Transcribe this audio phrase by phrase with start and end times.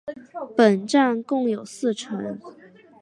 [0.57, 2.39] 本站共有四层。